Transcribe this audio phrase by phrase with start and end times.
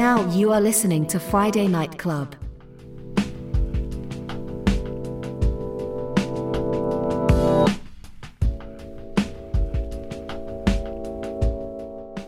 [0.00, 2.28] Now you are listening to Friday Night Club.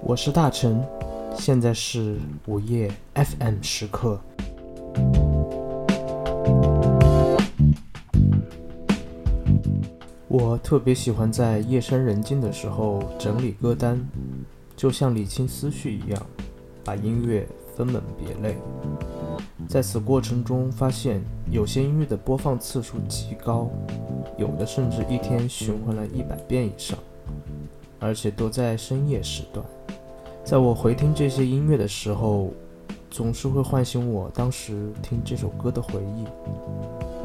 [0.03, 0.85] 我是大陈，
[1.35, 4.21] 现在是午夜 FM 时刻。
[10.29, 13.99] 我特别喜欢在夜深人静的时候整理歌单，
[14.77, 16.23] 就像理清思绪一样，
[16.85, 18.57] 把音乐分门别类。
[19.69, 23.71] 在此过程中，发现有些音乐的播放次数极高，
[24.37, 26.99] 有的甚至一天循环了一百遍以上，
[28.01, 29.65] 而且都在深夜时段。
[30.45, 32.51] 在我回听这些音乐的时候，
[33.11, 36.27] 总是会唤醒我当时听这首歌的回忆，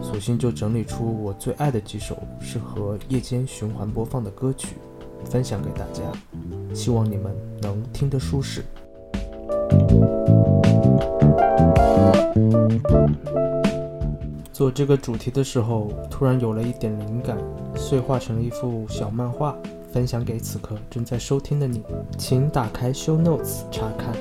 [0.03, 4.75] 索性就整理出我最爱的几首适合夜间循环播放的歌曲，
[5.25, 6.03] 分享给大家，
[6.75, 8.63] 希望你们能听得舒适。
[14.51, 17.37] 做这个主题的时候，突然有了一点灵感，
[17.75, 19.55] 碎化成了一幅小漫画。
[19.89, 21.81] 分享给此刻正在收听的你，
[22.17, 24.13] 请打开 Show Notes 查看。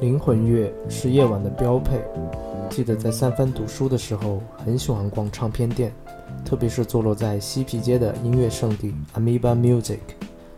[0.00, 2.04] 灵魂乐是夜晚的标配。
[2.68, 5.92] 记得在三番读书的时候，很喜欢逛唱片店，
[6.44, 9.98] 特别是坐落在西皮街的音乐圣地 Amoeba Music。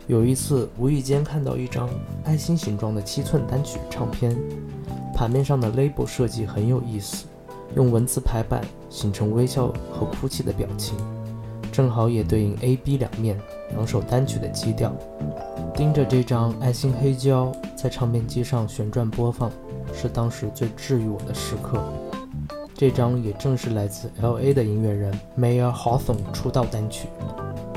[0.06, 1.89] 有一次无意间看到一张
[2.25, 4.37] 爱心形状的七寸单曲唱片。
[5.14, 7.27] 盘面上的 label 设计很有意思，
[7.75, 10.95] 用文字排版形成微笑和哭泣的表情，
[11.73, 14.92] 正好也对应 A、B 两面两首单曲的基调。
[15.75, 19.51] 盯着这张爱心黑胶在唱片机上旋转播放，
[19.95, 21.83] 是当时最治愈我的时刻。
[22.79, 24.53] 这张也正是来自 L.A.
[24.53, 27.09] 的音乐人 Mayer Hawthorne 出道单曲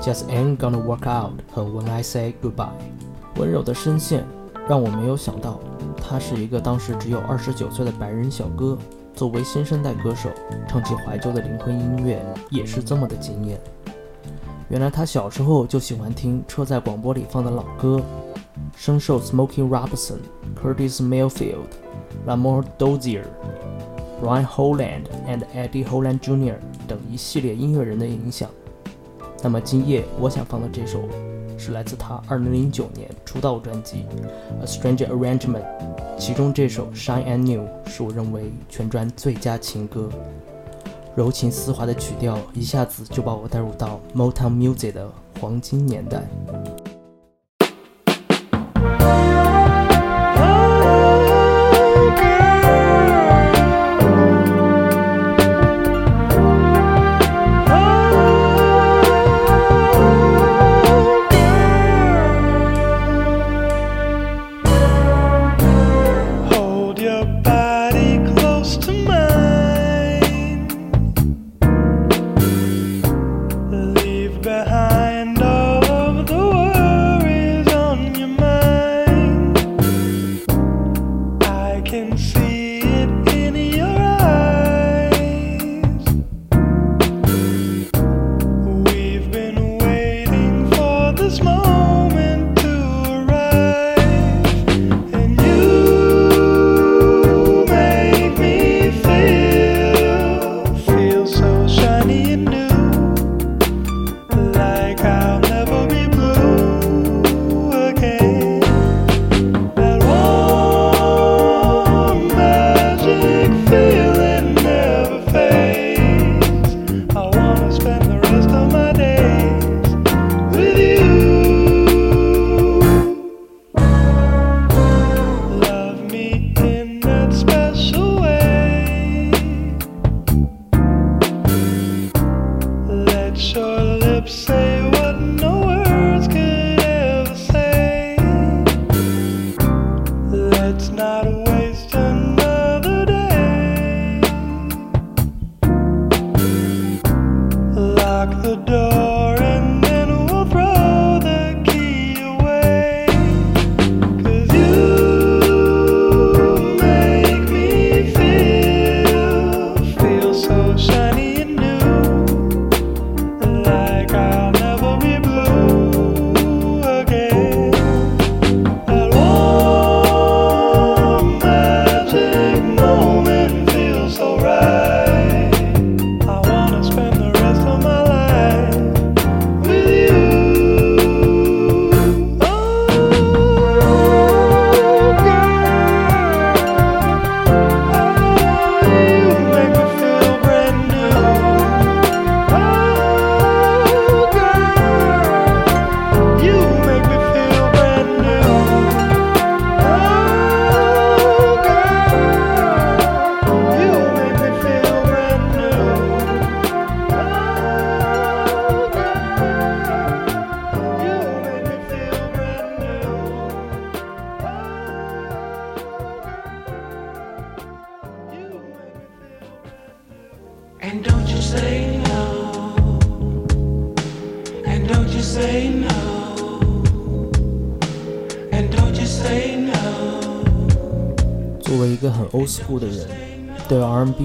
[0.01, 2.67] ，Just Ain't Gonna Work Out 和 When I Say Goodbye。
[3.37, 4.25] 温柔的声线
[4.67, 5.57] 让我没有想到。
[5.95, 8.77] 他是一个当时只有二十九岁的白人小哥，
[9.13, 10.29] 作为新生代歌手，
[10.67, 13.57] 唱起怀旧的灵魂音乐也是这么的惊艳。
[14.67, 18.01] 原来他小时候就喜欢听车载广播里放的老歌，
[18.75, 20.17] 深受 Smokey Robinson、
[20.61, 21.69] Curtis Mayfield、
[22.27, 23.23] Lamar Dozier、
[24.21, 26.55] Ryan Holland and Eddie Holland Jr.
[26.87, 28.49] 等一系列音乐人的影响。
[29.41, 30.99] 那么今夜我想放的这首。
[31.61, 34.05] 是来自他2009年出道专辑
[34.63, 35.61] 《A Stranger Arrangement》，
[36.17, 40.09] 其中这首《Shine and New》是我认为全专最佳情歌，
[41.17, 46.23] 柔情丝滑的曲调一下子就把我带入到 Motown Music 的黄金年代。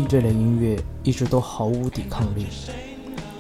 [0.05, 2.47] 这类音乐一直都毫无抵抗力。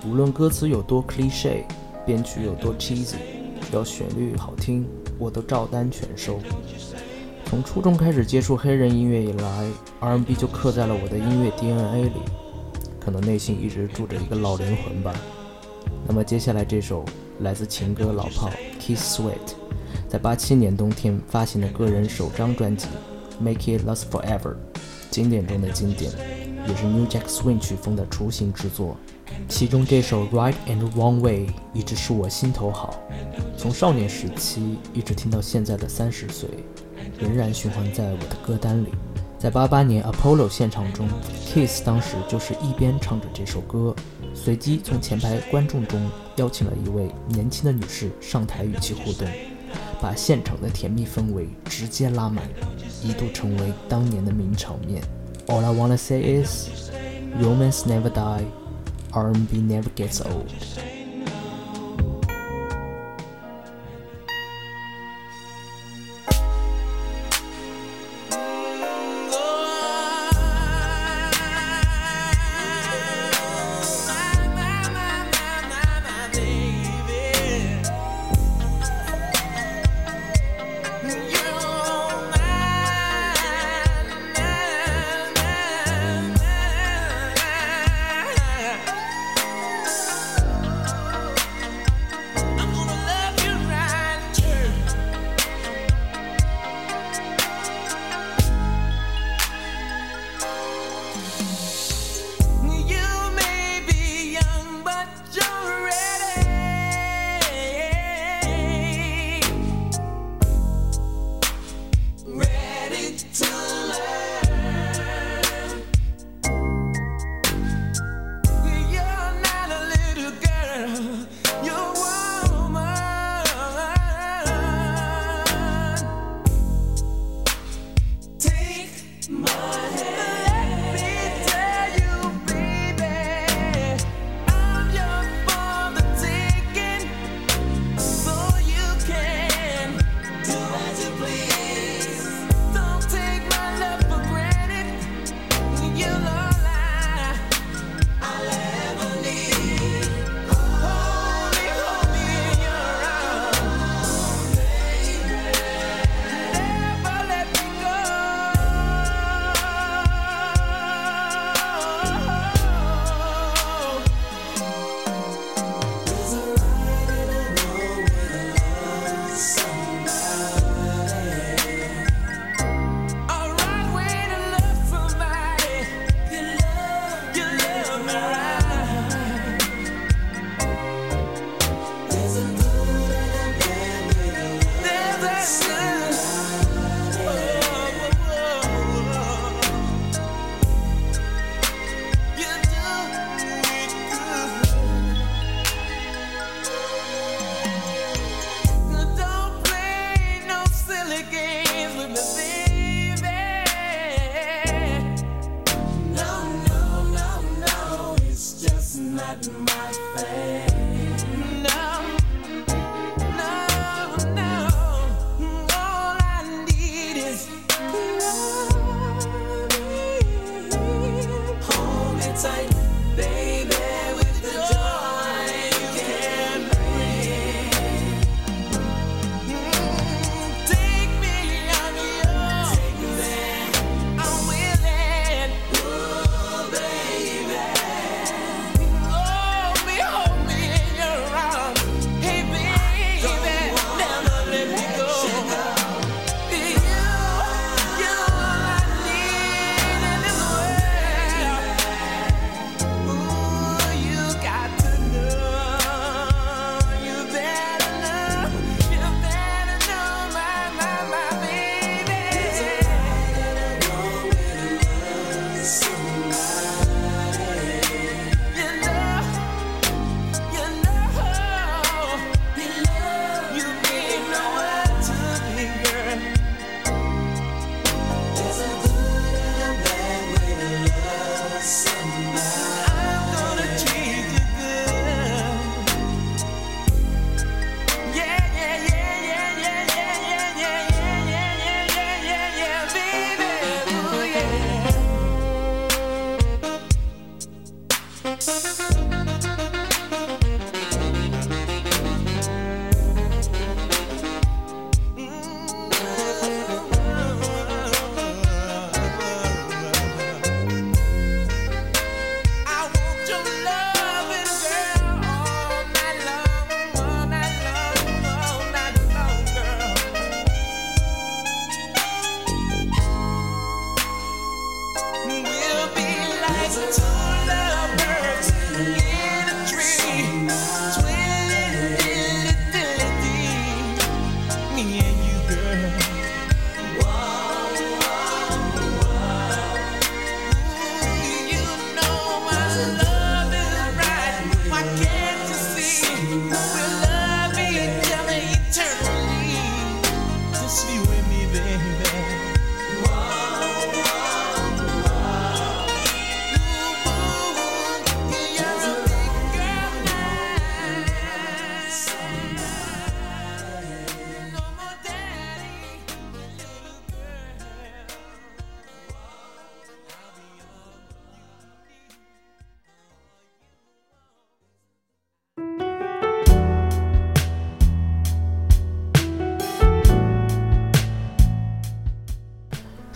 [0.06, 1.64] 无论歌词有多 cliche，
[2.04, 3.16] 编曲有多 cheesy，
[3.60, 4.86] 只要旋律好听，
[5.18, 6.38] 我都照单全收。
[7.46, 9.70] 从初中开始接触黑人音乐以来
[10.00, 12.20] ，R&B 就刻在了我的音乐 DNA 里，
[12.98, 15.14] 可能内心一直住着一个老灵魂吧。
[16.06, 17.04] 那么接下来这首
[17.40, 18.50] 来自情歌老炮
[18.80, 19.54] Kiss Sweat，
[20.08, 22.88] 在八七年冬天发行的个人首张专辑。
[23.40, 24.54] Make It Last Forever，
[25.10, 26.12] 经典中的经典，
[26.66, 28.96] 也是 New Jack Swing 曲风的雏形之作。
[29.48, 32.94] 其中这首 Right and Wrong Way 一直是我心头好，
[33.56, 36.48] 从少年时期一直听到现在的三十岁，
[37.18, 38.88] 仍然循环在我的歌单里。
[39.38, 41.06] 在八八年 Apollo 现场中
[41.46, 43.94] ，Kiss 当时就是一边唱着这首歌，
[44.32, 46.00] 随机从前排观众中
[46.36, 49.28] 邀请了一位年轻的女士上台与其互动。
[50.00, 52.44] 把现场的甜蜜氛围直接拉满，
[53.02, 55.02] 一度成为当年的名场面。
[55.48, 56.90] All I wanna say is,
[57.34, 58.46] romance never die,
[59.12, 60.50] R&B never gets old.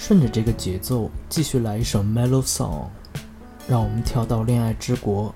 [0.08, 2.86] 顺着这个节奏，继续来一首 Mellow Song，
[3.68, 5.28] 让我们跳到《恋爱之国》，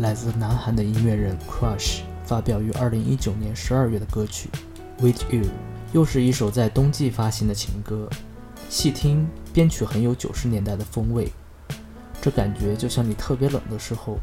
[0.00, 4.48] 来自南韩的音乐人 Crush 发表于2019年12月的歌曲
[5.04, 5.42] 《With You》，
[5.92, 8.08] 又是一首在冬季发行的情歌。
[8.68, 11.32] 细听，编曲很有90年代的风味，
[12.22, 14.16] 这感觉就像你特别冷的时候，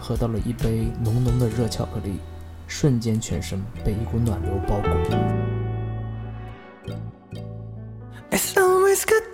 [0.00, 2.18] 喝到了一杯浓浓的热巧克力，
[2.66, 5.41] 瞬间全身被一股暖流包裹。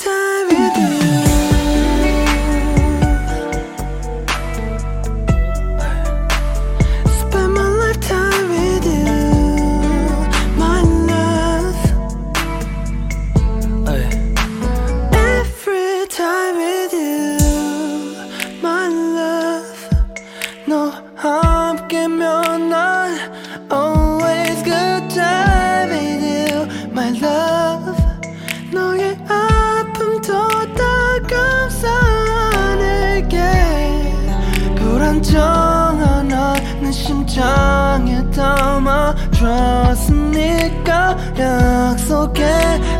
[0.09, 0.48] time
[37.38, 39.38] 장에 담아줬으니까?
[41.38, 42.42] 약속해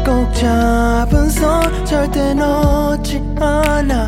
[0.07, 4.08] 꼭 잡은 손 절대 놓지 않아.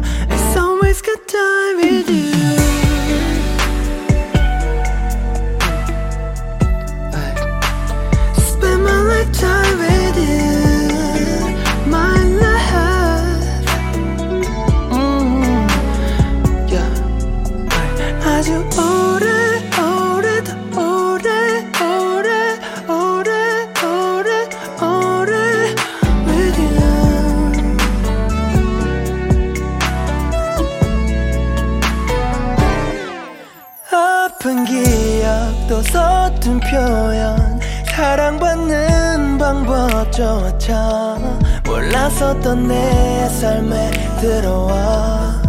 [42.30, 45.42] 몰랐었던 내 삶에 들어와.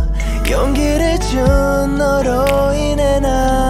[0.49, 3.60] 용기를 준 너로 인해 난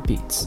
[0.00, 0.46] Beats，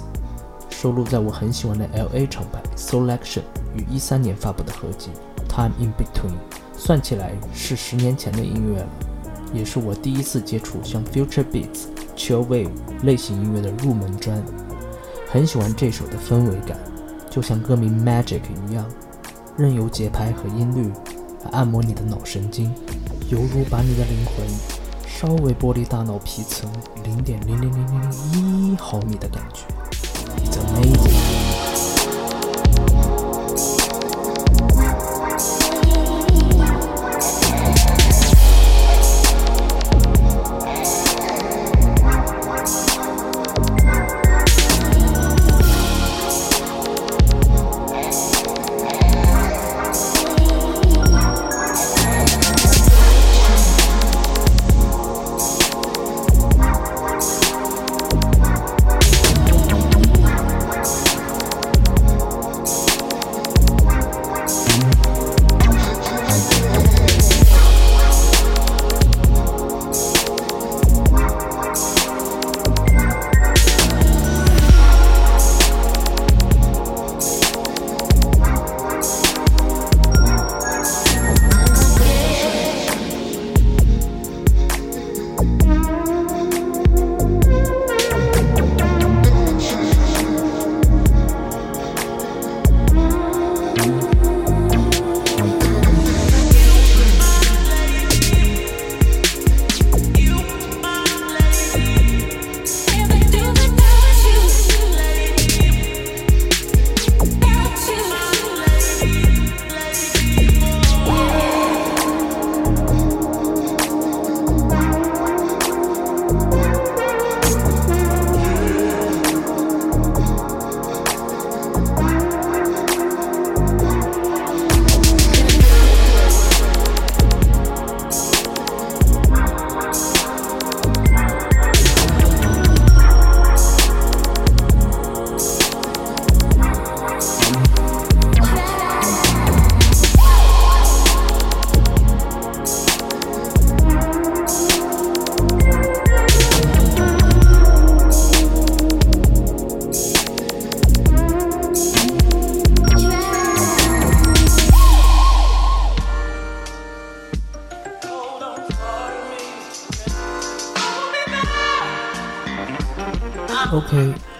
[0.69, 2.27] 收录在我很喜欢的 L.A.
[2.27, 3.41] 厂牌 Selection
[3.75, 5.09] 于一三年发布的合辑
[5.47, 6.31] 《Time in Between》，
[6.77, 8.87] 算起来是十年前的音乐了，
[9.53, 12.69] 也是我第一次接触像 Future Beats、Chill Wave
[13.03, 14.43] 类型音乐的入门砖。
[15.29, 16.77] 很喜欢这首的氛围感，
[17.29, 18.85] 就像歌名 Magic 一样，
[19.57, 20.89] 任由节拍和音律
[21.43, 22.73] 来按摩你的脑神经，
[23.29, 24.76] 犹如把你的灵魂。
[25.19, 26.71] 稍微剥离大脑皮层
[27.03, 28.01] 零点零零零零
[28.33, 29.63] 零一毫米的感觉
[30.45, 31.06] ，It's amazing。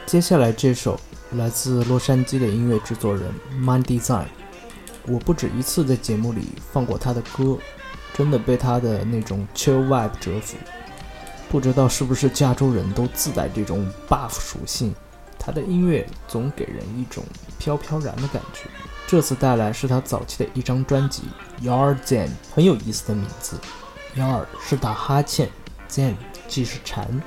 [0.08, 0.98] 接下来这首
[1.34, 4.28] 来自洛杉矶的音乐制作人 Mind Design，
[5.06, 7.58] 我不止一次在节目里放过他的歌，
[8.14, 10.56] 真的被他的那种 chill vibe 折服。
[11.50, 14.96] 不知道是不是加州人都自带这种 buff 属性，
[15.38, 17.22] 他的音乐总给人一种
[17.60, 18.70] 飘飘然的感觉。
[19.08, 21.24] 这次带来是他早期的一张专辑
[21.68, 23.58] 《Yard Zen》，很有意思的名字
[24.16, 25.50] ，Yard 是打哈欠
[25.90, 26.16] ，Zen
[26.48, 27.22] 即是禅。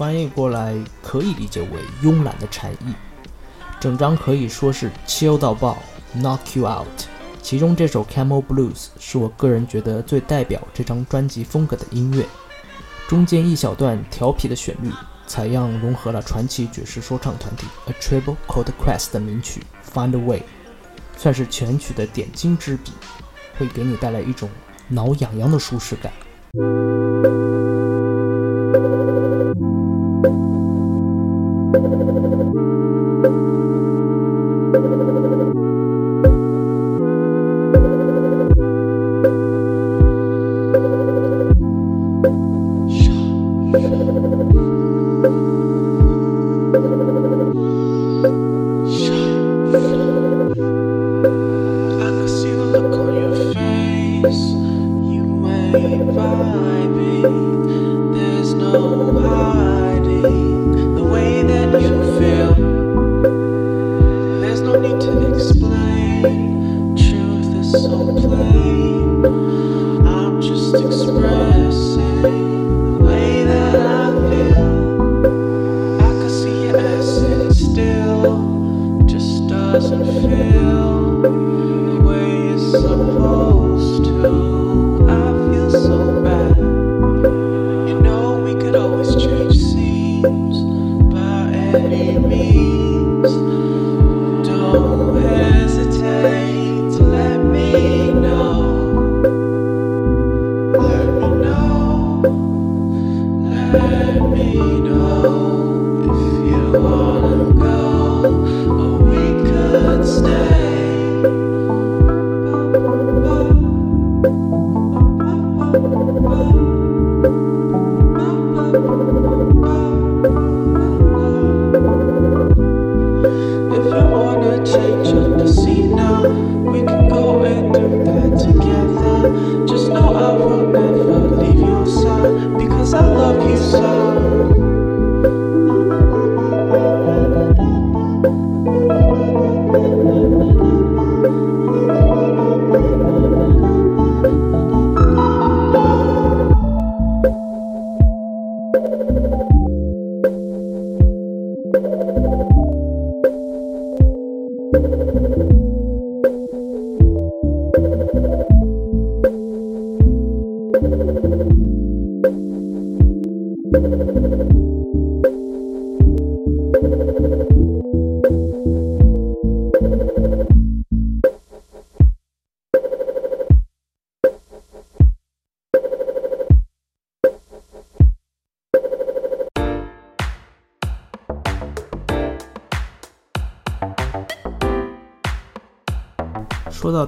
[0.00, 1.68] 翻译过来可以理解为
[2.02, 2.94] 慵懒的禅意，
[3.78, 5.76] 整张可以说是 chill 到爆
[6.16, 6.86] ，knock you out。
[7.42, 12.24] 其中这首 Camel Blues 是我个人觉得最代表这张专辑风格的音乐，
[13.08, 14.90] 中间一小段调皮的旋律，
[15.26, 20.44] 采样融合了传奇爵士说唱团体 A Tribe Called Quest 的名曲 Find a Way，
[21.18, 22.92] 算是全曲的点睛之笔，
[23.58, 24.48] 会给你带来一种
[24.88, 26.10] 挠痒痒的舒适感。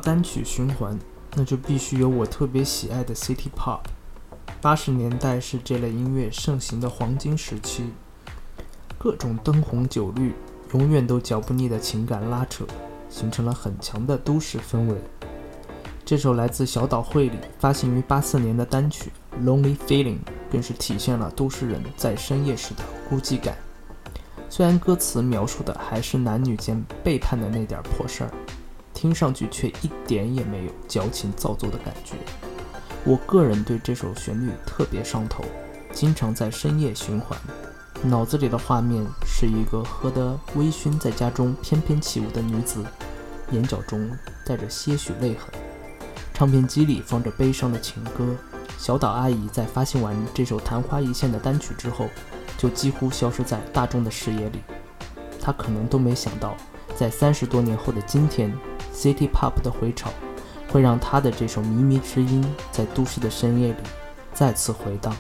[0.03, 0.99] 单曲循环，
[1.35, 3.81] 那就必须有我特别喜爱的 City Pop。
[4.61, 7.85] 八十年代是这类音乐盛行的黄金时期，
[8.99, 10.35] 各种灯红酒绿，
[10.73, 12.65] 永远都嚼不腻的情感拉扯，
[13.09, 14.97] 形成了很强的都市氛围。
[16.05, 19.11] 这首来自小岛惠里发行于八四年的单曲
[19.45, 20.17] 《Lonely Feeling》，
[20.51, 23.57] 更是体现了都市人在深夜时的孤寂感。
[24.51, 28.31] 虽然歌词描述的还是男女间背叛的那点破事儿。
[29.03, 32.15] 听上去却一点也没有矫情造作的感觉。
[33.03, 35.43] 我个人对这首旋律特别上头，
[35.93, 37.37] 经常在深夜循环。
[38.05, 42.85] 脑子里的画面是一个喝得微醺，在家中翩翩起舞的女子，
[43.51, 44.09] 眼角中
[44.47, 45.49] 带着些许泪痕。
[46.33, 48.37] 唱片机里放着悲伤的情歌。
[48.79, 52.07] 小岛阿姨在发行完这首昙花一现的单曲之后，
[52.57, 54.61] 就几乎消失在大众的视野里。
[55.41, 56.57] 她可能都没想到，
[56.95, 58.57] 在三十多年后的今天。
[59.03, 60.11] City Pop 的回潮，
[60.71, 63.77] 会让他的这首靡靡之音在都市的深夜里
[64.33, 65.13] 再次回荡。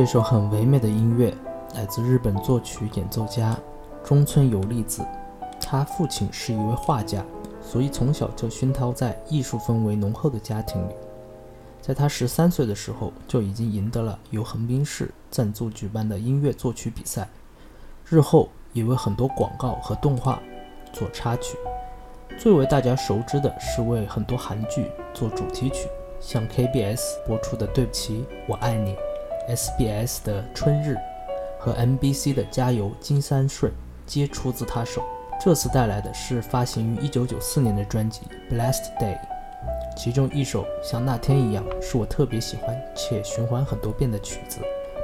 [0.00, 1.30] 这首很唯美的音乐
[1.74, 3.54] 来自日本作曲演奏家
[4.02, 5.06] 中村有利子。
[5.60, 7.22] 他父亲是一位画家，
[7.60, 10.94] 所以从小就熏陶在艺术氛围浓厚的家庭里。
[11.82, 17.28] 在他十三岁的时候，就已经赢得了由横滨市赞助举办的音乐作曲比赛，
[18.08, 20.40] 日后也为很多广告和动画
[20.94, 21.58] 做插曲。
[22.38, 25.86] 最为大家熟知的是为很多韩剧做主题曲，
[26.20, 28.94] 像 KBS 播出的《对不起，我爱你》。
[29.50, 30.94] SBS 的《春日》
[31.58, 33.70] 和 MBC 的《加油金三顺》
[34.06, 35.02] 皆出自他手。
[35.42, 38.20] 这次带来的是发行于1994年的专辑
[38.54, 39.14] 《Blessed Day》，
[39.96, 44.60] 其中一首像那天一样，是我特别喜欢且循环很多遍的曲子。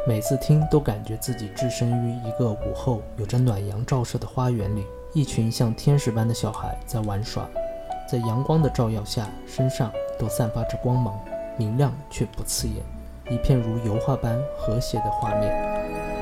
[0.06, 7.48] 每次听都感觉自己置身于一个午后有着暖阳照射的花园里，一群像天使般的小孩在玩耍，
[8.09, 11.18] 在阳光的照耀下，身上都散发着光芒，
[11.56, 12.76] 明亮却不刺眼。
[13.28, 16.15] 一片如油画般和谐的画面。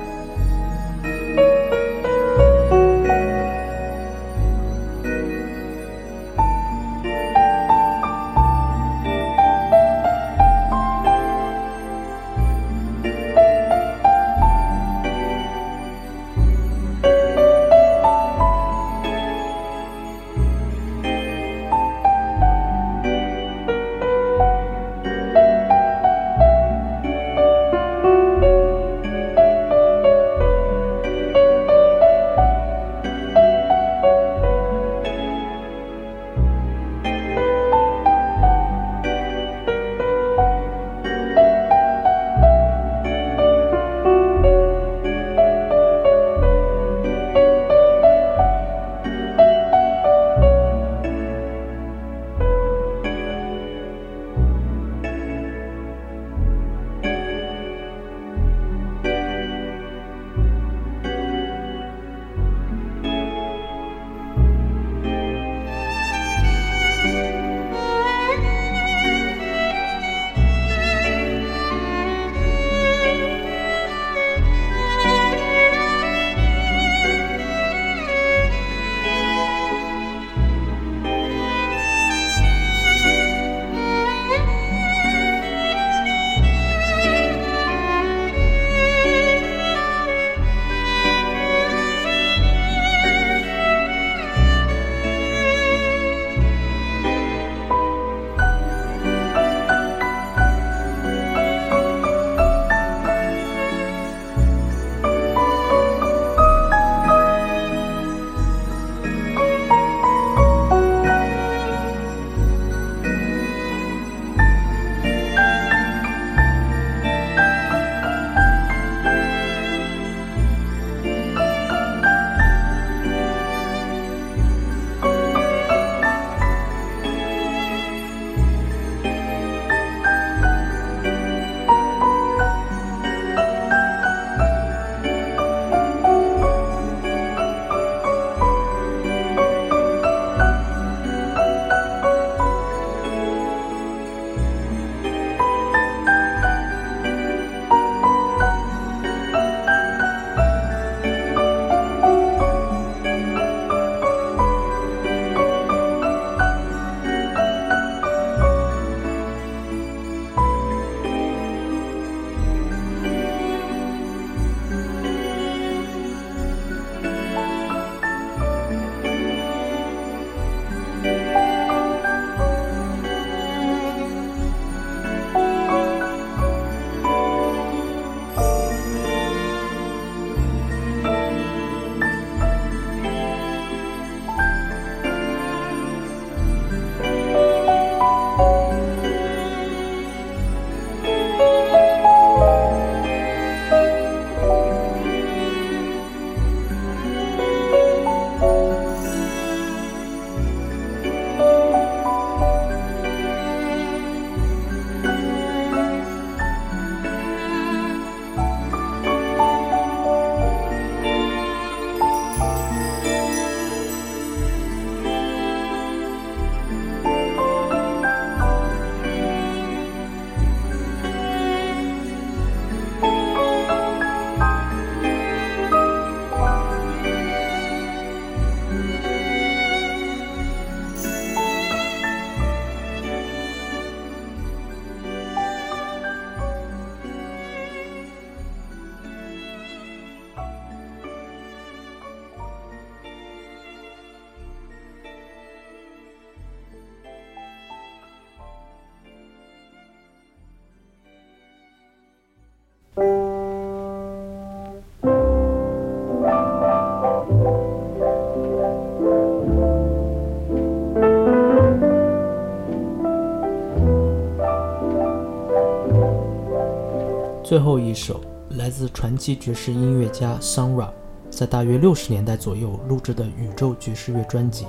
[267.44, 268.22] 最后一首
[268.56, 270.88] 来自传奇爵士音乐家 Sun Ra，
[271.28, 274.64] 在大约六十年代左右录制的宇宙爵士乐专辑《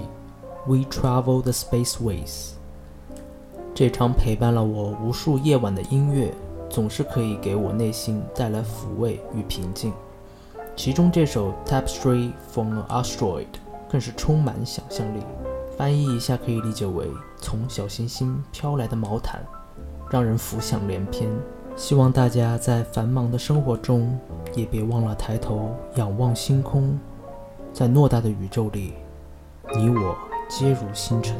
[0.65, 2.25] We Travel the Spaceways》。
[3.73, 6.33] 这场陪伴了我无数夜晚的音乐，
[6.69, 9.93] 总是可以给我内心带来抚慰与平静。
[10.75, 13.43] 其中这首《Tapestry from an Asteroid》
[13.89, 15.21] 更是充满想象力。
[15.77, 17.07] 翻译一下，可以理解为
[17.37, 19.39] 从小行星飘来的毛毯，
[20.09, 21.29] 让人浮想联翩。
[21.75, 24.17] 希望大家在繁忙的生活中，
[24.55, 26.97] 也别忘了抬头仰望星空，
[27.73, 28.93] 在偌大的宇宙里，
[29.75, 30.15] 你我
[30.47, 31.35] 皆如星辰。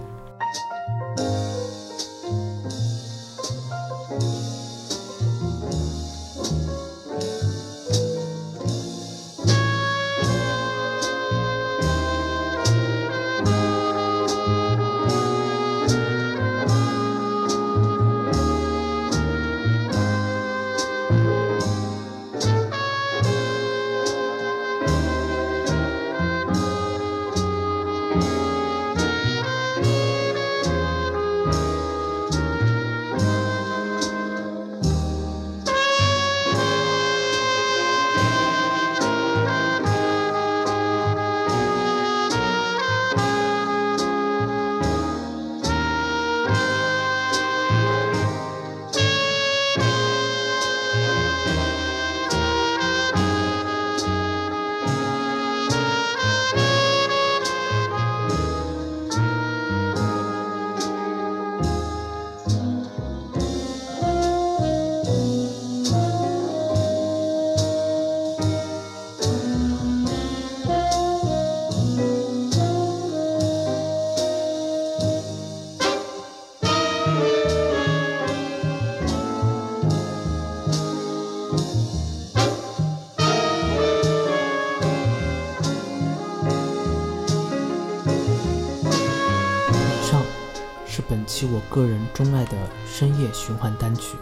[91.76, 92.54] 个人钟爱的
[92.88, 94.16] 深夜循环单曲。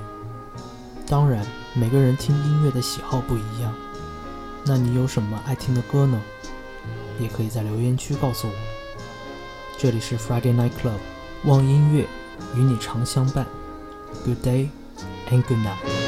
[1.05, 1.45] 当然，
[1.75, 3.71] 每个人听音乐的喜好不一样，
[4.65, 6.19] 那你有什么爱听的歌呢？
[7.19, 8.53] 也可以在留言区告诉我。
[9.77, 10.97] 这里是 Friday Night Club，
[11.43, 12.07] 望音乐
[12.55, 13.45] 与你常相伴。
[14.25, 14.69] Good day
[15.29, 16.02] and good night.